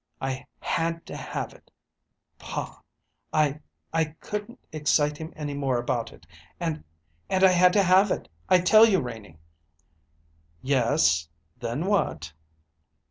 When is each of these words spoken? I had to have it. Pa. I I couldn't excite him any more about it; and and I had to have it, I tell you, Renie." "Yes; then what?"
I 0.19 0.47
had 0.61 1.05
to 1.05 1.15
have 1.15 1.53
it. 1.53 1.69
Pa. 2.39 2.81
I 3.31 3.59
I 3.93 4.05
couldn't 4.19 4.57
excite 4.71 5.19
him 5.19 5.31
any 5.35 5.53
more 5.53 5.77
about 5.77 6.11
it; 6.11 6.25
and 6.59 6.83
and 7.29 7.43
I 7.43 7.51
had 7.51 7.71
to 7.73 7.83
have 7.83 8.09
it, 8.09 8.27
I 8.49 8.61
tell 8.61 8.87
you, 8.87 8.99
Renie." 8.99 9.37
"Yes; 10.63 11.29
then 11.59 11.85
what?" 11.85 12.33